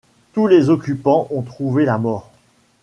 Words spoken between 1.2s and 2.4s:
ont trouvé la mort.